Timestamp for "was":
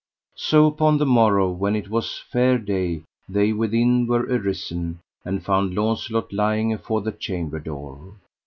1.87-2.23